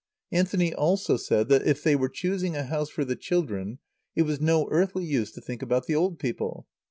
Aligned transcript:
Anthony 0.31 0.73
also 0.73 1.15
said 1.15 1.47
that 1.49 1.61
if 1.67 1.83
they 1.83 1.95
were 1.95 2.09
choosing 2.09 2.55
a 2.55 2.63
house 2.63 2.89
for 2.89 3.05
the 3.05 3.15
children, 3.15 3.77
it 4.15 4.23
was 4.23 4.41
no 4.41 4.67
earthly 4.71 5.05
use 5.05 5.31
to 5.33 5.41
think 5.41 5.61
about 5.61 5.85
the 5.85 5.93
old 5.93 6.17
people. 6.17 6.65